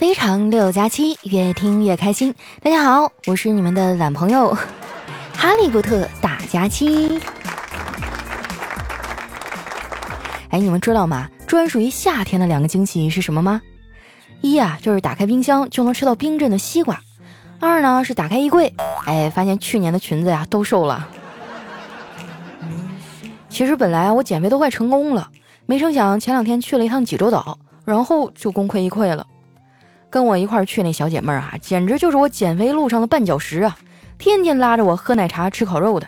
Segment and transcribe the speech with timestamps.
[0.00, 2.34] 非常六加七，越听越开心。
[2.62, 4.56] 大家好，我是你们的懒朋友
[5.36, 7.20] 哈利波特大假期。
[10.48, 11.28] 哎，你们知道吗？
[11.46, 13.60] 专属于夏天的两个惊喜是什么吗？
[14.40, 16.96] 一呀，就是打开冰箱就能吃到冰镇的西瓜；
[17.60, 18.72] 二呢，是打开衣柜，
[19.04, 21.06] 哎，发现去年的裙子呀都瘦了。
[23.50, 25.28] 其实本来我减肥都快成功了，
[25.66, 29.26] 没成想前两天去了一趟济州岛，然后就功亏一篑了。
[30.10, 33.78] 跟我一块去那小姐妹儿啊，简直就是我减肥路上的绊脚石啊！
[34.18, 36.06] 天天拉着我喝奶茶、吃烤肉的。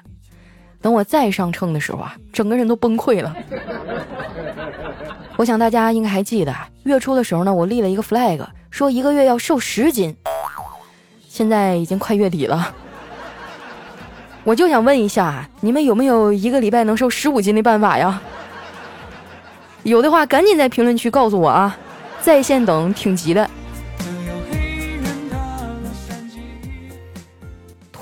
[0.80, 3.32] 等我再上秤的时候啊，整个人都崩溃了。
[5.38, 6.52] 我想大家应该还记得，
[6.82, 10.14] 月初的时候呢，我立了一个 flag，说一个月要瘦十斤。
[11.28, 12.74] 现在已经快月底了，
[14.42, 18.20] 我就想问一下，你们有没有一个礼拜能瘦十五斤的办法呀？
[19.84, 21.78] 有的话，赶紧在评论区告诉我啊！
[22.20, 23.48] 在线等，挺急的。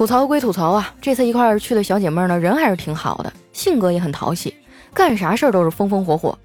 [0.00, 4.56] 吐槽归吐槽啊，这次一块儿去的小姐妹呢，人还是挺好的，性格也很讨喜，
[4.94, 6.38] 干啥事儿都是风风火火。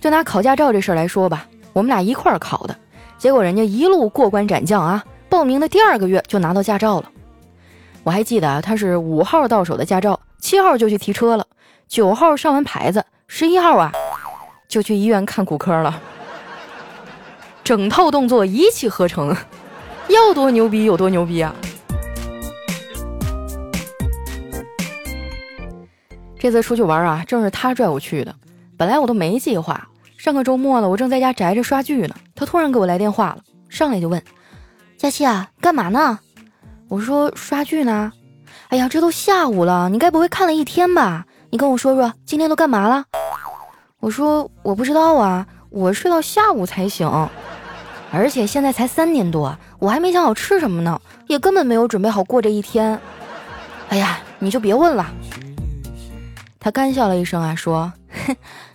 [0.00, 2.76] 就拿考驾照这事儿来说吧，我们俩一块儿考的，
[3.18, 7.10] 结果人家一路过关斩将啊，报名的第二个月就拿到驾照了。
[8.04, 11.44] 我还记得啊，他是五号到手的驾照，七号就去提车了，
[11.88, 13.90] 九号上完牌子，十一号啊
[14.68, 16.00] 就去医院看骨科了，
[17.64, 19.36] 整套动作一气呵成，
[20.06, 21.52] 要多牛逼有多牛逼啊！
[26.42, 28.34] 这次出去玩啊，正是他拽我去的。
[28.76, 29.86] 本来我都没计划，
[30.18, 34.20] 上个周末呢，我正在家宅着刷剧呢，他突然给我来电话了，上来就问
[34.98, 36.18] ：“佳琪啊，干嘛呢？”
[36.90, 38.12] 我说：“刷剧呢。”
[38.70, 41.24] 哎呀，这都下午了，你该不会看了一天吧？
[41.50, 43.04] 你跟我说说，今天都干嘛了？
[44.00, 47.08] 我说：“我不知道啊，我睡到下午才醒，
[48.10, 52.98] 而且现在才三点多，我还没想好吃什么呢，也根本没有准备好过这一天。”
[53.90, 55.06] 哎呀，你就别问了。
[56.64, 57.92] 他干笑了一声啊，说：“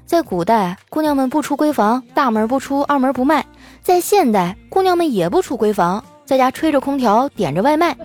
[0.06, 3.42] 在古代，姑娘们不出闺房，大门不出，二门不迈；
[3.82, 7.96] 在现代，姑娘们也不出闺房，在家吹着空调，点着外卖。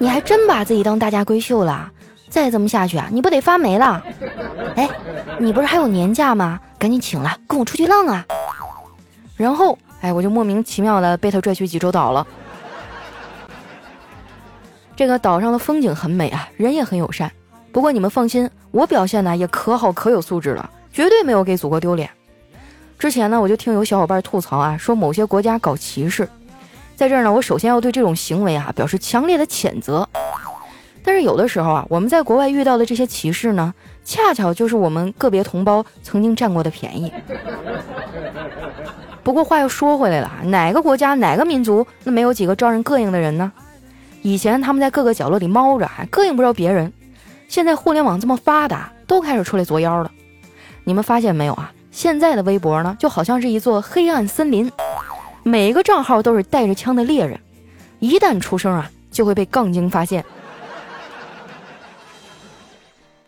[0.00, 1.88] 你还真把自己当大家闺秀了？
[2.28, 4.02] 再这么下去啊，你不得发霉了？
[4.74, 4.90] 哎，
[5.38, 6.58] 你不是还有年假吗？
[6.80, 8.26] 赶紧请了，跟我出去浪啊！
[9.36, 12.26] 然后，哎，我就莫名其妙的被他拽去济州岛了。
[14.96, 17.30] 这个岛上的风景很美啊，人也很友善。”
[17.78, 22.10] 不过你们放心，我表现的也可好可有素质了，绝对没有给祖国丢脸。
[22.98, 26.28] 之前呢，我就听有小伙伴吐槽啊，说某些国家搞歧视，
[26.96, 30.08] 在这儿呢，我首先要对这种行为啊表示强烈的谴责。
[31.04, 33.72] 但是有的时候啊，我们在国外遇到的这些歧视呢，
[34.04, 37.12] 恰巧就是我们个别同胞曾经占过的便宜。
[39.22, 43.52] 不过话又说回来了，哪个国家哪个民族那没有几个招人膈应的人呢？
[44.22, 46.92] 以前他们在各个角落里猫着，还膈应不着别人。
[47.48, 50.12] 现在互联网这么发达，都开始出来作妖了。
[50.84, 51.72] 你们发现没有啊？
[51.90, 54.70] 现在的微博呢，就好像是一座黑暗森林，
[55.42, 57.40] 每一个账号都是带着枪的猎人，
[57.98, 60.24] 一旦出声啊，就会被杠精发现。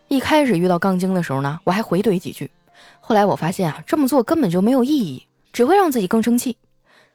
[0.09, 2.51] 一开始遇到杠精的时候呢，我还回怼几句，
[3.01, 6.57] 后来我发现啊，这么做根本就没有意义，只会让自己更生气，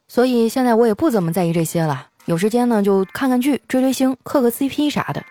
[0.07, 2.07] 所以现在我也不怎么在意这些了。
[2.25, 5.23] 有时间呢，就看看剧、追追星、磕个 CP 啥的。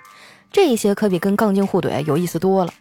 [0.55, 2.73] 这些可比跟杠精互怼有意思多了。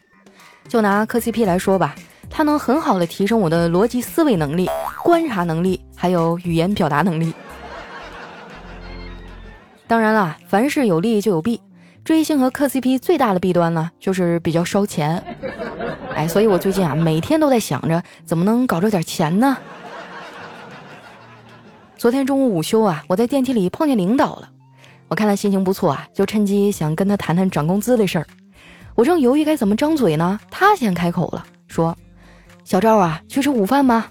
[0.68, 1.96] 就拿磕 CP 来说吧，
[2.30, 4.70] 它能很好的提升我的逻辑思维能力、
[5.04, 7.34] 观察能力，还有语言表达能力。
[9.88, 11.60] 当然了，凡事有利就有弊，
[12.04, 15.24] 追星和磕 CP 最大的弊端呢，就是比较烧钱。
[16.14, 19.58] 哎，所以我最近啊，每天都在想着怎么能搞着点钱呢。
[21.98, 24.50] 昨天中午午休啊，我在电梯里碰见领导了。
[25.14, 28.26] 我看他心情不错啊，就趁机想跟他谈谈涨工资的事儿。
[28.96, 31.96] 我正犹豫该怎么张嘴呢，他先开口了，说
[32.66, 34.08] ：“小赵啊，去吃午饭吗？”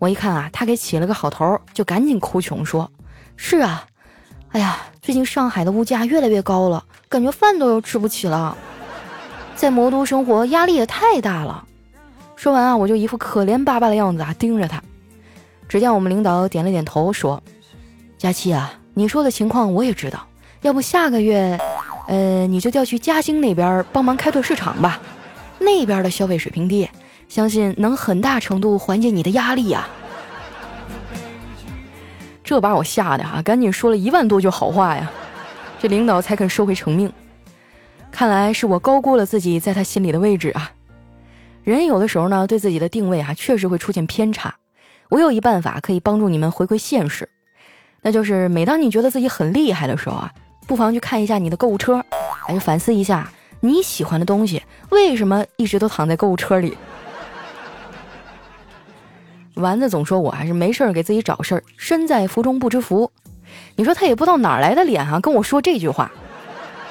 [0.00, 2.90] 我一看啊，他给起了个好头，就赶紧哭穷说
[3.38, 3.86] ：“是啊，
[4.48, 8.58] 哎呀，最近上海的物价越来越高了，感觉饭都要吃不起了，
[9.54, 11.64] 在魔都生活压力也太大了。”
[12.34, 14.82] 说完啊，我就一副可怜巴巴的样子啊，盯着他。
[15.68, 17.40] 只见我们领导点了点头，说
[18.18, 20.26] ：“佳琪啊。”你说的情况我也知道，
[20.62, 21.58] 要不下个月，
[22.08, 25.00] 呃，你就调去嘉兴那边帮忙开拓市场吧，
[25.58, 26.88] 那边的消费水平低，
[27.28, 29.88] 相信能很大程度缓解你的压力呀。
[32.42, 35.10] 这把我吓得哈，赶紧说了一万多句好话呀，
[35.78, 37.12] 这领导才肯收回成命。
[38.10, 40.72] 看来是我高估了自己在他心里的位置啊。
[41.62, 44.56] 人有的时候呢，对自己的定位啊，确实会出现偏差。
[45.10, 47.28] 我有一办法可以帮助你们回归现实，
[48.02, 50.30] 那就是每当你觉得自己很厉害的时候啊，
[50.66, 52.02] 不妨去看一下你的购物车，
[52.48, 53.30] 来反思一下
[53.60, 56.76] 你喜欢的东西为什么一直都躺在购物车里。
[59.54, 63.10] 丸子总说我还是没事儿给自己找事儿，身在福中不知福。
[63.76, 66.10] 你说他也不知道哪来的脸啊，跟我说这句话。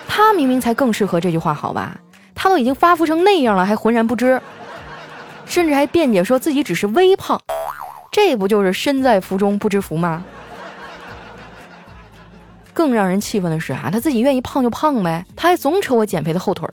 [0.08, 2.00] 他明明才更适合这句话，好吧？
[2.36, 4.40] 他都已经发福成那样了，还浑然不知，
[5.46, 7.40] 甚至还辩解说自己只是微胖，
[8.12, 10.24] 这不就是身在福中不知福吗？
[12.80, 16.66] 更让人气愤的是啊，他自己愿意胖就胖呗，他还总扯我减肥的后腿。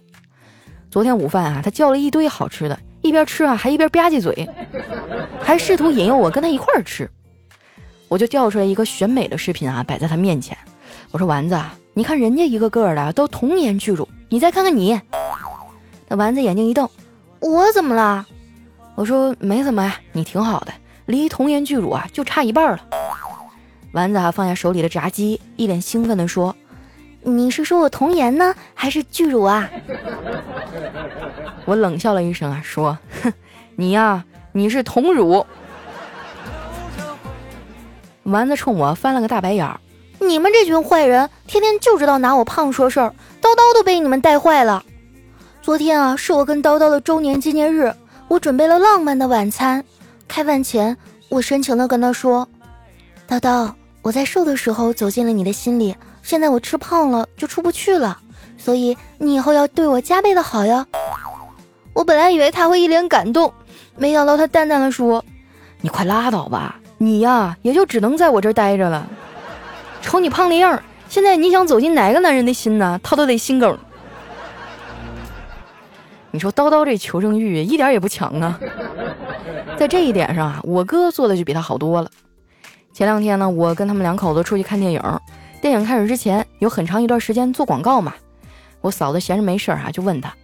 [0.88, 4.49] 昨天午饭啊，他叫了一堆好吃的，一边吃啊还一边吧唧嘴，
[5.41, 7.11] 还试图引诱我跟他一块儿吃。
[8.06, 10.56] 我就调出来一个选美的视频啊，摆在他面前，
[11.11, 11.61] 我说丸子。
[11.93, 15.00] 你看人家一个个的都童颜巨乳，你再看看你。
[16.06, 16.88] 那丸子眼睛一瞪，
[17.41, 18.25] 我怎么了？
[18.94, 20.73] 我说没怎么呀，你挺好的，
[21.06, 22.81] 离童颜巨乳啊就差一半了。
[23.97, 26.55] 丸子啊放下手里的炸鸡，一脸兴奋地说
[27.25, 29.67] ：“你是说我童颜呢，还是巨乳啊？”
[31.65, 33.33] 我冷笑了一声啊，说：“哼，
[33.75, 34.23] 你呀，
[34.53, 35.47] 你是童乳。”
[38.25, 39.81] 丸子冲我翻了个大白眼儿。
[40.21, 43.09] 你们这群坏人，天天就知道拿我胖说事儿，
[43.41, 44.85] 叨叨都被你们带坏了。
[45.63, 47.95] 昨天啊，是我跟叨叨的周年纪念日，
[48.29, 49.83] 我准备了浪漫的晚餐。
[50.29, 50.95] 开饭前，
[51.31, 52.47] 我深情地跟他说
[53.27, 53.73] ：“叨叨，
[54.06, 58.17] 我在瘦的时候走进了你的心里，现在我吃胖了就出不去了，
[58.56, 60.87] 所以你以后要对我加倍的好哟。”
[61.93, 63.53] 我本来以为他会一脸感动，
[63.97, 65.25] 没想到他淡淡的说
[65.82, 69.08] ：“你快拉倒吧，你呀，也就只能在我这儿待着了。”
[70.00, 73.00] 瞅你胖那样，现在你想走进哪个男人的心呢？
[73.02, 73.76] 他都得心梗。
[76.31, 78.61] 你说叨叨这求生欲一点也不强啊，
[79.76, 82.09] 在这一点上啊，我哥做的就比他好多了。
[82.97, 85.21] 前两天呢，我跟他们两口子出去看电影，
[85.61, 88.15] 电影开始之前有很长一段时间做广告嘛。
[88.81, 90.35] 我嫂子闲着没事儿啊，就问他：“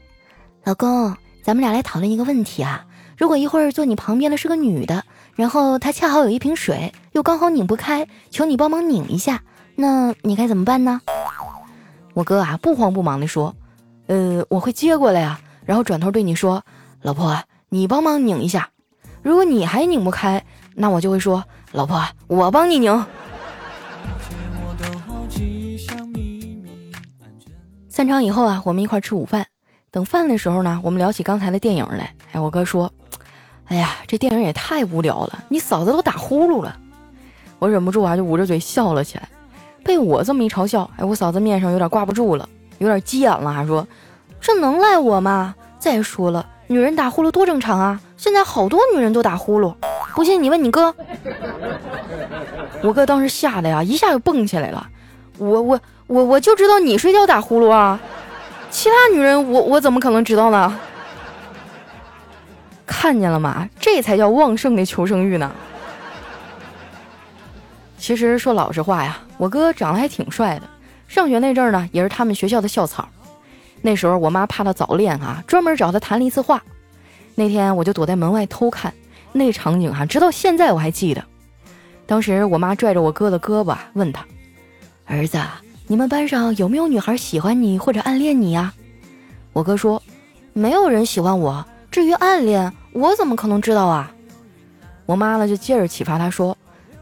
[0.64, 2.84] 老公，咱们俩来讨论一个问题啊，
[3.16, 5.02] 如果一会儿坐你旁边的是个女的，
[5.34, 9.40] 然后她恰好有一瓶水，又刚好拧不开，求你帮忙拧一下。”
[9.74, 11.00] 那你该怎么办呢？
[12.12, 13.56] 我哥啊，不慌不忙地说
[14.08, 16.62] ：“呃，我会接过来呀，然后转头对你说，
[17.00, 17.34] 老婆，
[17.70, 18.68] 你帮忙拧一下。
[19.22, 20.44] 如果你还拧不开，
[20.74, 23.04] 那我就会说，老婆，我帮你拧。”
[27.88, 29.46] 散场以后啊，我们一块吃午饭。
[29.90, 32.14] 等饭的时候呢，我们聊起刚才的电影来。
[32.32, 32.90] 哎，我哥说
[33.68, 36.76] ：“哎呀，这电影也太无聊了，你嫂子都打呼噜了。”
[37.58, 39.28] 我忍不住啊，就捂着嘴笑了起来。
[39.84, 42.48] 被我这么一嘲笑，哎，我嫂子面上有点挂不住了，
[42.78, 43.86] 有点急眼了，还说
[44.40, 45.54] ：“这能赖我吗？
[45.78, 49.74] 再说了，女人打呼噜多正常啊，现在好多女人都打呼噜，
[50.14, 50.94] 不信你问你哥。”
[52.82, 54.88] 我哥当时吓得呀，一下就蹦起来了。
[55.38, 57.98] 我我我我就知道你睡觉打呼噜啊，
[58.70, 60.78] 其他女人我我怎么可能知道呢？
[62.84, 63.68] 看见了吗？
[63.80, 65.50] 这才叫旺盛的求生欲呢。
[67.96, 70.62] 其实说老实话呀，我哥长得还挺帅的。
[71.06, 73.08] 上学那阵儿呢，也是他们学校的校草。
[73.80, 76.62] 那时候我妈怕他早恋啊，专门找他谈了一次话。
[77.34, 78.92] 那天我就躲在门外偷看，
[79.32, 81.24] 那场景哈，直到现在我还记得。
[82.06, 84.24] 当时我妈拽着我哥的胳膊，问他
[85.06, 85.38] ：“儿子，
[85.86, 88.72] 你们班上有没有女孩喜欢你或者暗恋你呀？”
[89.52, 90.02] 我哥说
[90.52, 91.64] ：“没有人喜欢我。
[91.90, 94.12] 至于暗恋，我怎么可能知道啊？”
[95.06, 96.56] 我妈呢，就接着启发他说。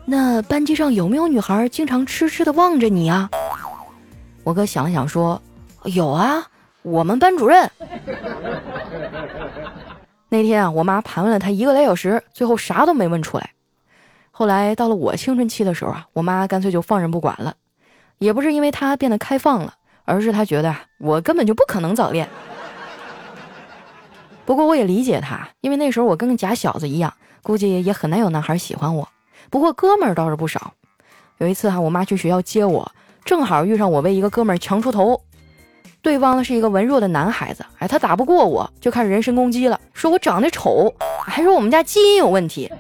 [0.04, 3.30] 那班级上有没有女孩经常痴痴的望着你啊？
[4.42, 5.40] 我哥想了想说
[5.84, 6.44] ：“有啊，
[6.82, 7.70] 我们班主任。”
[10.32, 13.50] 那天啊，我妈盘问了他一个来小时，最后啥都没问出来。
[14.30, 17.52] 后来到了我青春期的时候啊，我妈干脆就放任不管了。
[18.18, 22.28] 也不是因为她变得开放了，而是她觉得我根本就不可能早恋。
[24.46, 29.08] 不过我也理解她，因为那时候我跟个假小子一样，估计也很难有男孩喜欢我。
[29.50, 30.74] 不过哥们儿倒是不少。
[31.38, 32.92] 有一次哈，我妈去学校接我，
[33.24, 35.20] 正好遇上我为一个哥们儿强出头。
[36.02, 40.92] 对方呢是一个文弱的男孩子，哎，他打不过我，就开始人身攻击了，说我长得丑，
[41.26, 42.70] 还说我们家基因有问题。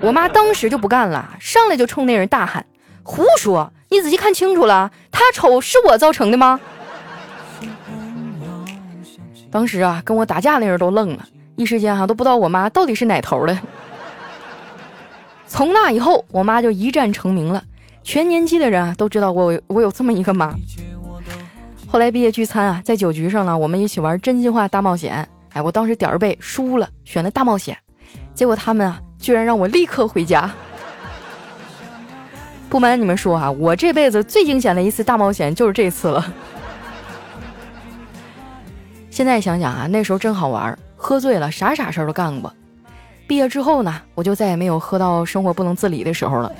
[0.00, 2.64] 我妈当时就不干了，上来就冲那人大喊
[3.02, 3.72] ：“胡说！
[3.88, 6.60] 你仔细看清楚了，他丑是我造成的吗？”
[9.50, 11.24] 当时啊，跟我打架那人都愣了，
[11.56, 13.58] 一时间哈都不知道我妈到底是哪头的。
[15.48, 17.64] 从那以后，我妈就一战成名了，
[18.04, 20.54] 全年级的人都知道我我有这么一个妈。
[21.90, 25.26] 后来毕业聚餐啊，在酒局上呢，我们一起玩真心话大冒险。
[25.54, 27.76] 哎，我当时点儿背输了，选了大冒险，
[28.34, 30.50] 结果他们啊居然让我立刻回家。
[32.68, 36.30] 不瞒你们说啊，我这辈子最惊险的一次大冒险就是这次了。
[39.10, 42.52] 现在想想啊，那时候真好玩，喝醉了啥傻事儿都干过。
[43.26, 46.52] 毕业之后呢，我就再也没有喝到生活不能自理的时候了。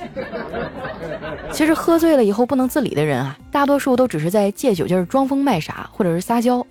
[1.59, 6.65] 其实喝醉了以后不能自理的人啊，大多数都只是在借酒劲儿装疯卖傻，或者是撒娇。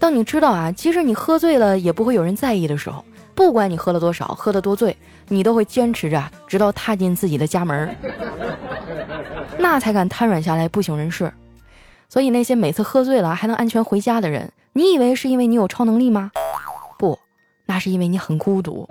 [0.00, 3.04] 当你知道啊，即使你喝醉了也不会有人在意的时候，
[3.36, 4.96] 不管你喝了多少，喝得多醉，
[5.28, 7.96] 你都会坚持着，直到踏进自己的家门，
[9.58, 11.32] 那才敢瘫软下来不省人事。
[12.08, 16.32] 所以那些每次喝醉了还能安全回家的人，你以为是因为你有超能力吗？
[16.98, 17.16] 不，
[17.66, 18.88] 那是因为你很孤独，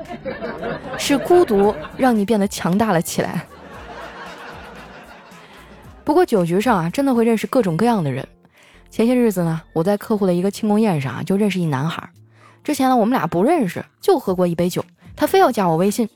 [0.97, 3.45] 是孤独让你变得强大了起来。
[6.05, 8.25] 不过酒局上啊，真的会认识各种各样的人。
[8.91, 12.07] 前些日子呢，我在客户的一个庆功宴上啊，就认识一男孩。
[12.63, 14.85] 之前呢，我们俩不认识，就喝过一杯酒，
[15.15, 16.07] 他非要加我微信。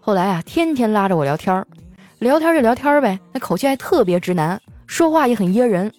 [0.00, 1.66] 后来啊，天天拉着我聊天儿，
[2.18, 5.92] 聊天就聊天呗，那口气还特别直男，说话也很噎人。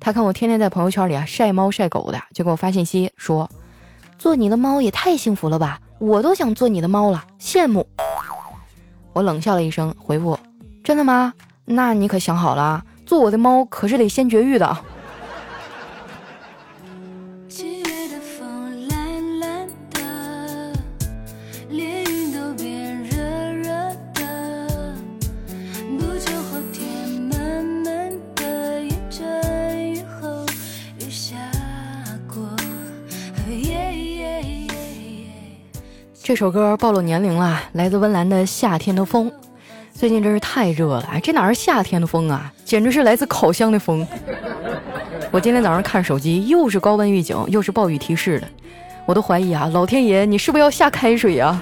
[0.00, 3.48] 他看我天天在朋友圈里啊晒猫晒狗的，就给我发信息说
[4.18, 7.86] ：“做你的猫也太幸福了吧，我都想做你的猫了，羡慕。”
[9.14, 10.38] 我冷笑了一声，回复
[10.84, 11.32] ：“真的吗？”
[11.66, 14.76] 那你可想好了，做我的猫可是得先绝育的。
[36.22, 39.30] 这首歌暴露年龄了，来自温岚的《夏天的风》。
[39.98, 44.06] 最近真是太热了，这哪是夏天的风啊，简直是来自烤箱的风。
[45.32, 48.46] 我今天早上看手机，又是高温预警，又是暴雨提示的，
[49.06, 51.58] 我都怀疑啊，老天爷，你是不是要下开水呀？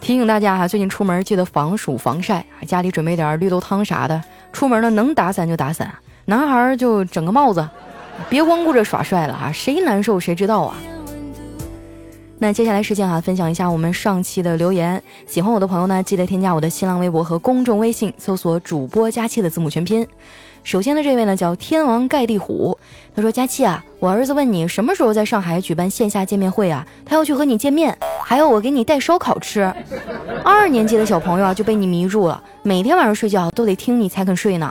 [0.00, 4.20] 提醒大家哈，最近出门记得防暑防晒啊，家里准备点绿豆汤啥的。
[4.52, 7.64] 出门呢，能打伞就打伞，男孩就整个帽子，
[8.28, 10.74] 别光顾着耍帅了啊，谁难受谁知道啊。
[12.44, 15.02] 那接下来时间哈，分享一下我们上期的留言。
[15.26, 20.06] 喜欢我的朋友呢，记得添加我的新浪微博和公众微信，搜索“主播佳期”的字母全拼。
[20.62, 22.76] 首先的这位呢叫天王盖地虎，
[23.16, 26.86] 他说：“佳期啊，我儿子问你什么时候在上海举办线下见面会啊？
[27.06, 29.72] 他要去和你见面，还要我给你带烧烤吃。
[30.44, 34.70] 二年级的小朋友啊就被你迷住了，每天晚上睡觉都得听你才肯睡呢。”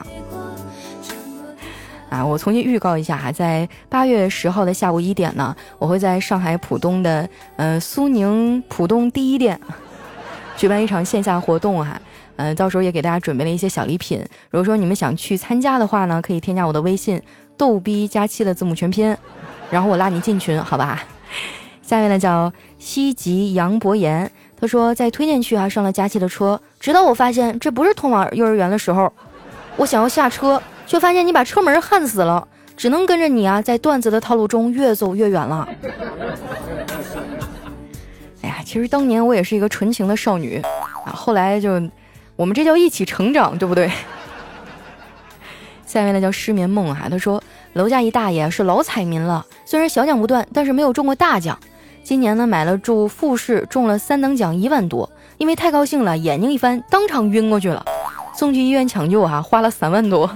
[2.14, 9.60] 啊，我重新预告一下哈，在八月十号的下午一点呢，我会在上海浦东的呃苏宁浦东第一店
[10.56, 12.00] 举办一场线下活动哈，
[12.36, 14.24] 嗯，到时候也给大家准备了一些小礼品。
[14.52, 17.20] 如果说你们想去参加的话呢，可以添加我的微信
[17.58, 19.18] 逗逼加七的字母全拼，
[19.72, 21.04] 然后我拉你进群，好吧？
[21.82, 24.30] 下面呢叫西吉杨博言，
[24.62, 29.12] 他说在推荐区啊上了佳期的车，直到我发现这不是通往幼儿园的时候，
[29.78, 30.62] 我想要下车。
[30.86, 35.68] 却发现你把车门焊死了，只能跟着你啊，在段子的套路中越走越远了。
[38.42, 40.62] 哎呀，其实当年我也是一个纯情的少女
[41.06, 41.82] 啊，后来就，
[42.36, 43.90] 我们这叫一起成长，对不对？
[45.86, 47.42] 下面呢叫失眠梦啊，他说
[47.74, 51.58] 楼下一大爷是老彩民了，虽然小奖不断，但是没有中过大奖。
[52.04, 57.86] 今年呢买了注复式，中了三等奖一万多，因为太高兴了，眼睛一翻，当场晕过去了，
[58.36, 60.30] 送去医院抢救啊，花了三万多。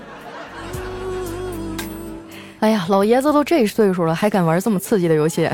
[2.60, 5.48] 哎呀，老爷子都这岁数了，还敢玩这么刺激的游戏，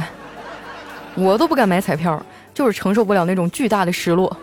[1.15, 4.35] 我都不敢买彩票，就是承受不了那种巨大的失落。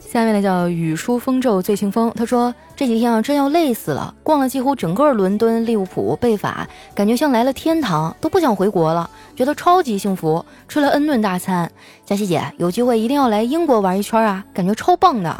[0.00, 11.70] 下面呢叫雨疏风骤醉清风，他说这几天啊真要累死了，逛了几乎整个伦敦、利物浦、贝法，感觉像来了天堂，都不想回国了，觉得超级幸福，吃了 N 顿大餐。
[12.06, 15.38] 佳琪姐有机会一定要来英国玩一圈啊，感觉超棒的。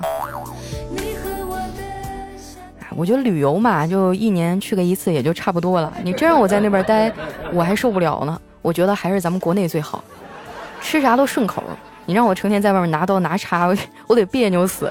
[2.96, 5.92] 我觉得旅游嘛，就一年去个一次也就差不多了。
[6.02, 7.12] 你真让我在那边待，
[7.52, 8.40] 我还受不了呢。
[8.62, 10.02] 我觉得还是咱们国内最好，
[10.80, 11.62] 吃啥都顺口。
[12.06, 13.76] 你让我成天在外面拿刀拿叉，我
[14.06, 14.90] 我得别扭死。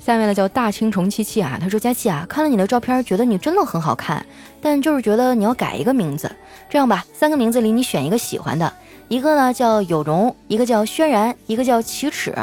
[0.00, 4.24] 下面呢叫大青虫七七啊，他说佳琪啊，看了你的照片，觉得你真的很好看，
[4.60, 6.30] 但就是觉得你要改一个名字。
[6.68, 8.72] 这样吧，三个名字里你选一个喜欢的，
[9.08, 12.34] 一个呢叫有容，一个叫轩然，一个叫奇齿。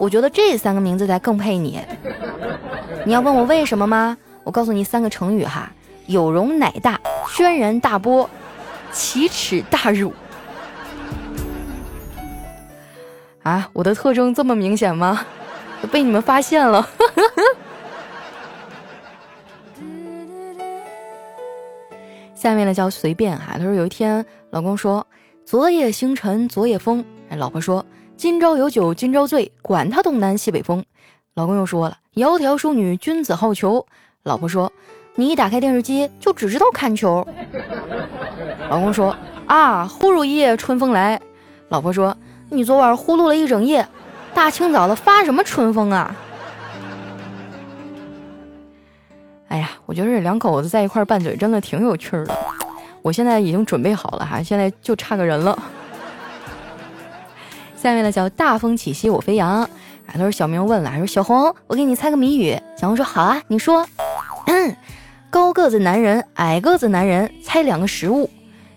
[0.00, 1.78] 我觉得这三个名字才更配你。
[3.04, 4.16] 你要问我为什么吗？
[4.42, 5.70] 我告诉你三个成语哈：
[6.06, 8.28] 有容乃大，轩然大波，
[8.90, 10.14] 奇耻大辱。
[13.42, 15.26] 啊，我的特征这么明显吗？
[15.92, 16.88] 被你们发现了。
[22.34, 25.06] 下面呢叫随便哈，他说有一天老公说
[25.44, 27.84] 昨夜星辰昨夜风，哎，老婆说
[28.20, 30.84] 今朝有酒今朝醉，管他东南西北风。
[31.32, 33.86] 老公又说了窈窕淑女君子好逑，
[34.24, 34.70] 老婆说
[35.14, 37.26] 你一打开电视机就只知道看球。
[38.68, 41.18] 老公说啊忽如一夜春风来，
[41.70, 42.14] 老婆说
[42.50, 43.88] 你昨晚呼噜了一整夜，
[44.34, 46.14] 大清早的发什么春风啊？
[49.48, 52.36] 哎呀，我觉得这两口子在一块拌嘴真的挺有趣的。
[53.00, 55.58] 我现在已经准备好了哈，现在就差个人了。
[57.80, 59.68] 下面呢叫大风起兮我飞扬，啊，
[60.18, 62.54] 都是小明问了，说小红，我给你猜个谜语。
[62.76, 63.86] 小红说好啊，你说，
[64.48, 64.76] 嗯，
[65.30, 68.28] 高个子男人，矮个子男人，猜两个食物。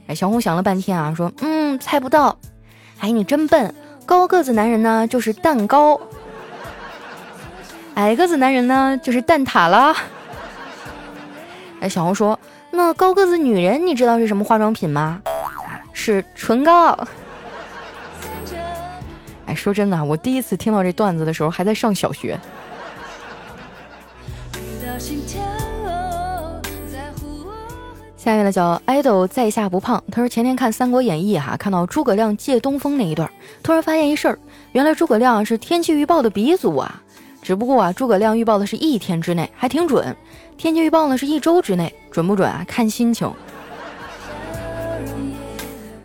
[0.08, 2.38] 哎，小红想了半天啊，说嗯，猜不到。
[3.00, 6.00] 哎，你真笨，高个子男人呢就是蛋糕，
[7.96, 9.94] 矮个子男人呢就是蛋挞啦。
[11.82, 12.40] 哎，小红说
[12.72, 15.22] ：“那高个子女人，你知道是什么化妆品吗？
[15.92, 16.98] 是唇膏。”
[19.54, 22.40] 说真的，我第一次听到这段子的时候，还在上小学。
[28.16, 33.30] 下面的叫爱豆在下不胖，他说前天看《三国演义》哈，看到诸葛亮借东风那一段，
[33.62, 34.40] 突然发现一事儿，
[34.72, 37.02] 原来诸葛亮是天气预报的鼻祖啊。
[37.42, 40.16] 只不过啊，诸葛亮预报的是一天之内，还挺准。
[40.58, 42.64] 天气预报呢是一周之内，准不准啊？
[42.66, 43.30] 看心情。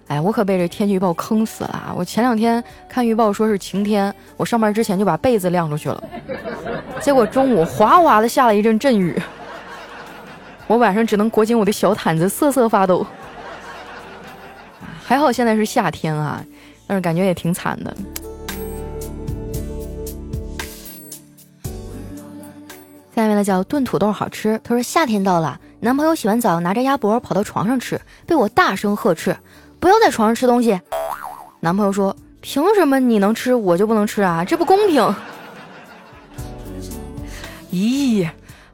[0.08, 1.94] 哎，我可被这天气预报坑死了啊！
[1.94, 6.02] 我前两天看预报说是晴天，我上班之前就把被子晾出去了，
[7.00, 9.20] 结果中午哗哗的下了一阵阵雨，
[10.66, 13.06] 我晚上只能裹紧我的小毯子瑟瑟发抖。
[15.04, 16.42] 还好现在是夏天啊，
[16.86, 17.94] 但是感觉也挺惨的。
[23.14, 24.58] 下面的叫炖土豆好吃。
[24.62, 29.36] 他说夏天到了，男朋友洗完澡拿着鸭脖跑到床上吃，被我大声呵斥
[29.78, 30.78] ：“不要在床上吃东西。”
[31.60, 34.44] 男朋友说：“凭什么你能吃我就不能吃啊？
[34.44, 35.02] 这不公平。”
[37.70, 38.26] 咦，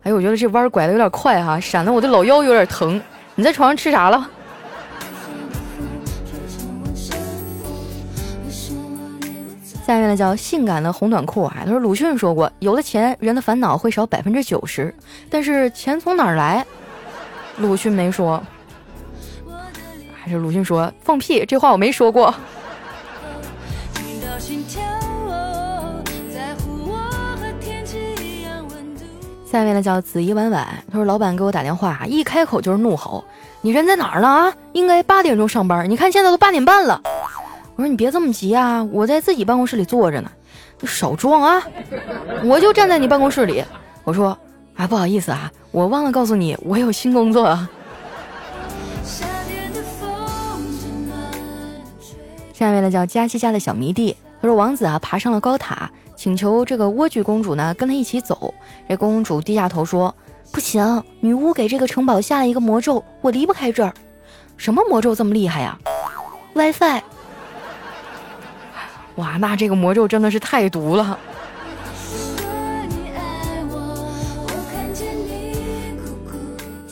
[0.02, 3.00] 哎，我觉得这弯拐的有点快哈，闪的我的老腰有点疼。
[3.35, 4.31] 你在床上吃啥了？
[9.87, 14.94] 下面呢叫性感的红短裤啊，他说鲁迅说过，有了钱，人的烦恼会少百分之九十，
[15.29, 16.64] 但是钱从哪儿来？
[17.59, 18.42] 鲁迅没说，
[20.24, 22.34] 还是鲁迅说放屁，这话我没说过。
[29.44, 33.22] 下面呢叫子怡婉婉，他说老板给我打电话，一开口就是怒吼，
[33.60, 34.52] 你人在哪儿呢啊？
[34.72, 37.02] 应该八点钟上班，你看现在都八点半了。
[37.76, 40.30] 我说你别这么急啊，我在自己办公室里坐着呢，
[40.80, 41.62] 你少装啊！
[42.44, 43.62] 我就站在你办公室里。
[44.04, 44.37] 我说
[44.74, 47.58] 啊，不好意思啊，我忘了告诉你，我有新工作。
[52.64, 58.55] 下面呢叫佳西家的小迷弟，他说王子啊爬上了高塔，请求这个莴苣公主呢跟他一起走。
[58.88, 60.14] 这公主低下头说
[60.50, 63.92] 不行，女巫给这个城堡下了一个魔咒，我离不开这儿。
[64.57, 65.79] 什么魔咒这么厉害呀
[66.55, 67.03] ？WiFi。
[69.16, 71.18] 哇，那这个魔咒真的是太毒了。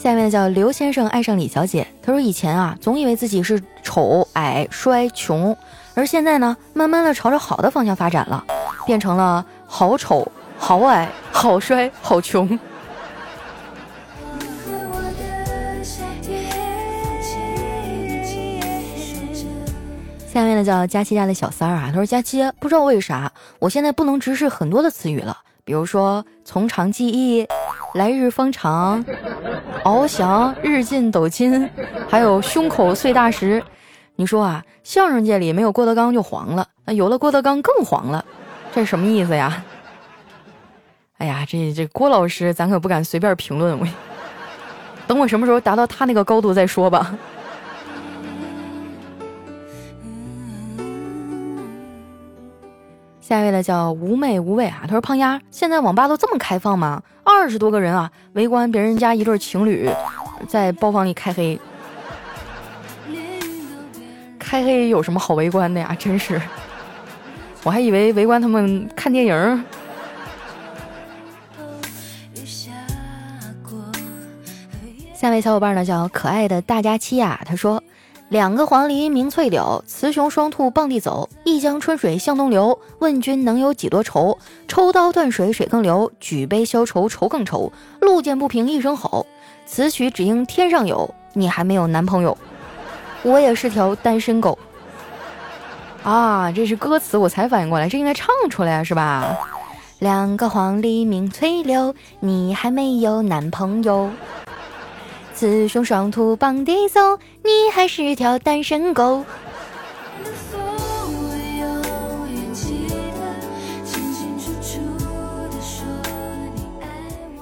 [0.03, 5.57] 下面叫刘先生爱上李小姐，他说以前啊，总以为自己是丑、矮、衰、穷，
[5.95, 8.45] 而现在呢，慢慢的朝着好的方向发展了，
[8.85, 10.27] 变成了好丑、
[10.59, 12.59] 好矮、好衰、好穷。
[20.27, 27.47] 下面呢叫佳期家的小三儿啊，他说佳期不知道为啥，我现在不能直视很多的词语了，比如说从长计议、
[27.95, 29.05] 来日方长、
[29.85, 31.69] 翱翔、日进斗金，
[32.09, 33.63] 还有胸口碎大石。
[34.17, 38.25] 你说啊，相声界里没有郭德纲就黄了，那有了郭德纲更黄了，
[38.75, 39.63] 这是什么意思呀？
[41.19, 43.87] 哎呀，这这郭老师咱可不敢随便评论，我
[45.07, 47.15] 等我什么时候达到他那个高度再说吧。
[53.33, 57.03] 下一位呢叫无媚无畏啊，他说胖丫，现在网吧都这么开放吗？
[57.25, 59.91] 二十多个人啊，围观别人家一对情侣
[60.47, 61.59] 在包房里开黑，
[64.39, 65.97] 开黑有什么好围观的呀？
[65.99, 66.39] 真是，
[67.63, 69.65] 我还以为围观他们看电影。
[75.15, 77.83] 下位小伙伴呢叫可爱的大家期啊，他说。
[78.33, 81.29] 两个黄鹂鸣翠柳，雌雄双兔傍地走。
[81.45, 84.39] 一江春水向东流，问君能有几多愁？
[84.67, 87.71] 抽刀断水水更流，举杯消愁愁更愁。
[88.01, 89.27] 路见不平一声吼，
[89.67, 92.35] 此曲只应天上有，你还没有男朋友。
[93.23, 94.59] 我也是条单身狗。
[96.03, 99.37] 啊，这是歌词，我才反应过来，这应该唱出来是吧？
[99.99, 104.09] 两个黄鹂鸣翠柳，你还没有男朋友。
[105.43, 107.01] 雌雄双兔傍地走，
[107.43, 109.25] 你还是条单身狗。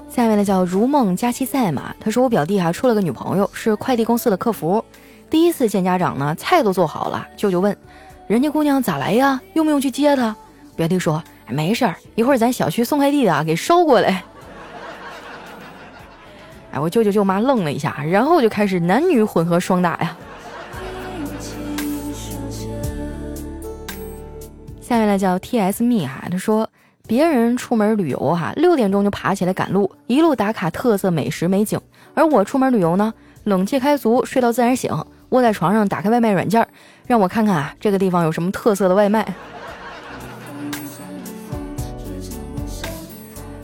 [0.09, 4.83] 下面的叫如梦佳期赛马，他说我表弟哈处了个女朋友，是快递公司的客服。
[5.29, 7.77] 第一次见家长呢，菜都做好了，舅舅问，
[8.27, 9.39] 人家姑娘咋来呀？
[9.53, 10.35] 用不用去接她？
[10.75, 14.25] 表弟说，没事儿，一会儿咱小区送快递的给捎过来。
[16.73, 20.17] 哎，我舅舅舅妈愣了一下，然后就开始男女混合双打呀。
[24.81, 26.69] 下面呢叫 T S 蜜哈，他说。
[27.09, 31.81] 别人出门旅游哈，六点钟就爬起来赶路，一路打卡特色美食美景。
[32.15, 34.93] 而我出门旅游呢，冷气开足，睡到自然醒，
[35.31, 36.65] 窝在床上打开外卖软件，
[37.09, 39.27] 让我看看啊，这个地方有什么特色的外卖。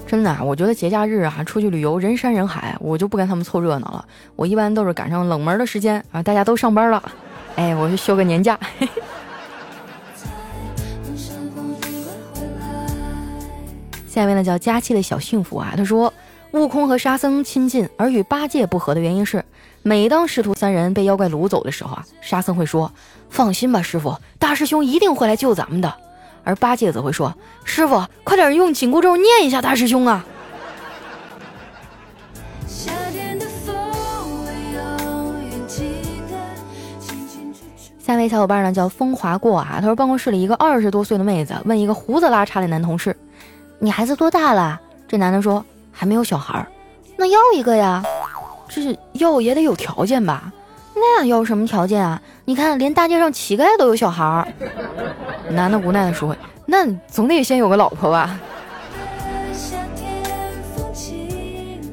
[0.06, 4.04] 真的，我觉得节假日啊，出去旅游人山人海，我就不跟他们凑热闹了。
[4.36, 7.02] 我一般都是赶上冷门的时间啊，大家都上班了，
[7.56, 8.58] 哎，我就休个年假。
[8.78, 9.02] 嘿 嘿
[14.06, 16.14] 下一位呢叫佳期的小幸福啊，他说，
[16.52, 19.44] 悟空和沙僧亲近而与八戒不和的原因是，
[19.82, 22.90] 每当师徒三人被妖怪掳走的时候啊，沙僧会说
[23.28, 25.92] ：“放心吧，师傅，大师兄一定会来救咱们的。”
[26.46, 30.24] 而八戒则会说：“师傅，快点用紧箍咒念一下大师兄啊。”
[37.98, 43.16] 下一位小伙伴呢叫风华过啊，他说办公室里一个二十多岁的妹子问一个胡子拉碴的男同事。
[43.80, 44.80] 你孩子多大了？
[45.08, 46.68] 这男的说还没有小孩儿，
[47.16, 48.04] 那要一个呀。
[48.68, 50.52] 这要也得有条件吧？
[50.98, 52.20] 那要什么条件啊？
[52.46, 54.48] 你看连大街上乞丐都有小孩儿。
[55.50, 56.34] 男的无奈的说
[56.66, 58.40] ：“那总得先有个老婆吧？”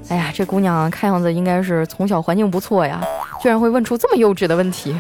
[0.10, 3.02] 哎呀，这姑娘看样子应该是从小环境不错呀，
[3.42, 4.96] 居然会问出这么幼稚的问题。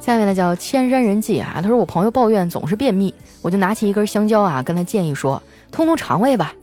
[0.00, 5.42] 下面呢叫千山人迹啊，他说我朋友抱怨总是便秘，我就拿起一根香蕉啊，跟他建议说
[5.74, 6.54] 通通肠胃吧。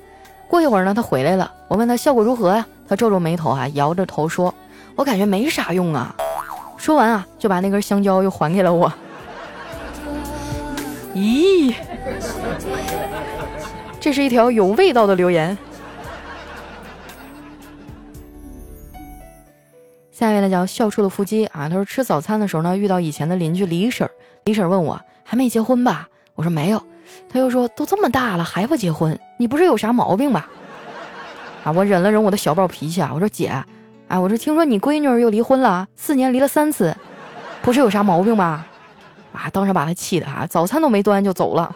[0.47, 2.65] 过一会儿呢，他回来了，我问他效果如何呀？
[2.87, 4.53] 他皱皱眉头啊，摇着头说
[4.95, 6.15] ：“我感觉没啥用啊。”
[6.77, 8.91] 说完啊，就把那根香蕉又还给了我。
[11.13, 11.73] 咦，
[13.99, 15.57] 这是一条有味道的留言。
[20.11, 24.11] 下一位呢叫笑出了腹肌啊，他说吃早餐的时候呢，遇到以前的邻居李婶儿，
[24.45, 26.07] 李婶儿问我还没结婚吧？
[26.35, 26.81] 我说没有，
[27.29, 30.47] 他又说都这么大了还不结婚，你不是有啥毛病吧？
[31.63, 33.53] 啊，我忍了忍我的小暴脾气啊，我说姐，
[34.07, 36.95] 哎，我说听说你闺女又离婚了，四年离了三次，
[37.61, 38.65] 不是有啥毛病吧？
[39.33, 41.75] 啊，当时把他气的啊，早餐都没端就走了。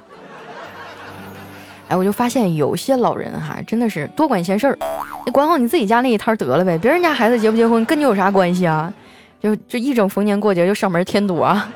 [1.87, 4.77] 哎，我就发现有些老人哈，真的是多管闲事儿。
[5.25, 8.93] 你管好你自己家那一摊得了呗，别人家孩子结不结婚跟你有啥关系啊？
[9.41, 11.69] 就就一整逢年过节就上门添堵啊！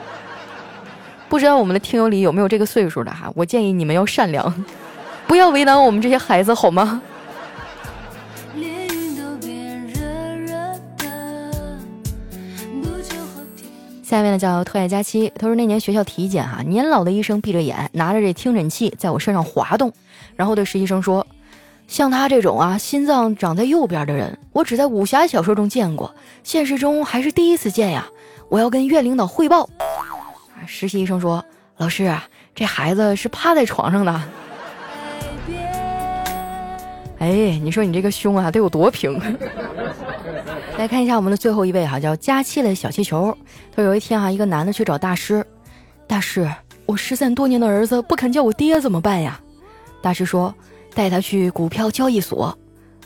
[1.30, 3.32] 不知道我们的听友里有没有这个岁数的哈？
[3.36, 4.66] 我建议你们要善良，
[5.28, 7.02] 不要为难我们这些孩子好吗？
[14.02, 19.94] 下面呢叫特爱佳期，他说那年学校体检哈，年老的医生闭着眼，拿着这听诊器在我身上滑动，
[20.36, 21.28] 然后对实习生说
[21.88, 26.12] ：“像他这种啊，心脏长在右边的人，我只在武侠小说中见过，
[26.44, 28.08] 现实中还是第一次见呀！
[28.50, 29.70] 我要跟院领导汇报。”
[30.70, 31.44] 实习医生说
[31.78, 32.16] ：“老师，
[32.54, 34.22] 这孩子是趴在床上的。”
[37.18, 39.20] 哎，你说你这个胸啊，得有多平？
[40.78, 43.36] 来看一下我们的最后一位哈，叫佳期的小气球。
[43.76, 45.44] 他说有一天哈，一个男的去找大师，
[46.08, 46.48] 大师，
[46.86, 49.40] 我失散多年的儿子不肯叫我爹怎么办呀？
[50.04, 50.54] 大师说，
[50.94, 52.56] 带他去股票交易所。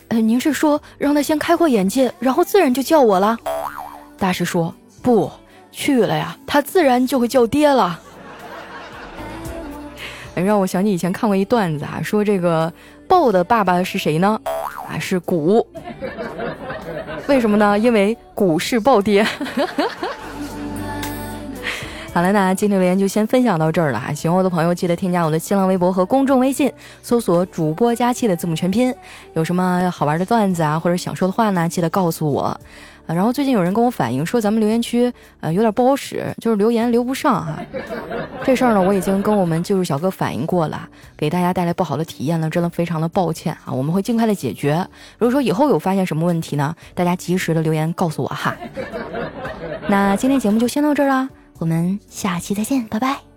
[0.08, 3.38] 呃，您是说让他先开阔眼界，然后自然就叫我了？
[4.18, 4.72] 大师说，
[5.02, 5.32] 不
[5.76, 8.00] 去了呀，他自然就会叫爹了。
[10.36, 12.72] 让我想起以前看过一段子啊，说这个
[13.08, 14.40] 豹的爸爸是谁呢？
[14.88, 15.66] 啊，是股。
[17.26, 17.76] 为什么呢？
[17.78, 19.26] 因为股市暴跌。
[22.12, 24.12] 好了，那今天留言就先分享到这儿了哈。
[24.12, 28.94] 喜欢我的朋友，记得添加我的新浪微博和公众微信，搜索“主播佳期”的字母全拼。
[29.32, 32.60] 有什么好玩的段子啊，或者想说的话呢，记得告诉我。
[33.06, 37.60] 啊然后最近有人跟我反映说，咱们留言区呃有点不好使，就是留言留不上哈。
[38.44, 43.72] 这事儿呢，我已经跟我们技术小哥反映过了，给大家带来不好的体验了，真的非常的抱歉啊。
[43.72, 44.86] 我们会尽快的解决。
[45.18, 48.56] 如果说以后有发现什么问题呢，大家及时的留言告诉我哈。
[49.88, 51.28] 那今天节目就先到这儿啦。
[51.58, 53.33] 我们下期再见，拜拜。